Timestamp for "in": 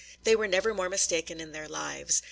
1.39-1.51